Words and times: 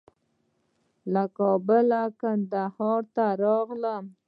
له 1.13 1.23
کابله 1.37 2.01
به 2.09 2.15
کندهار 2.21 3.01
ته 3.15 3.25
راغلم. 3.43 4.03